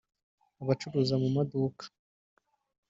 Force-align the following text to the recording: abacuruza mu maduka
abacuruza 0.61 1.15
mu 1.21 1.29
maduka 1.35 1.83